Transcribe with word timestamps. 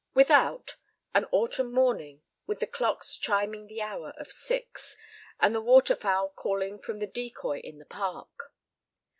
Without—an 0.15 1.25
autumn 1.25 1.71
morning, 1.71 2.23
with 2.47 2.59
the 2.59 2.65
clocks 2.65 3.15
chiming 3.17 3.67
the 3.67 3.83
hour 3.83 4.15
of 4.17 4.31
six, 4.31 4.97
and 5.39 5.53
the 5.53 5.61
water 5.61 5.95
fowl 5.95 6.29
calling 6.29 6.79
from 6.79 6.97
the 6.97 7.05
decoy 7.05 7.59
in 7.59 7.77
the 7.77 7.85
park. 7.85 8.51